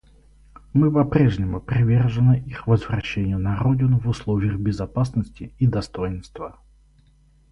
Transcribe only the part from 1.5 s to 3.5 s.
привержены их возвращению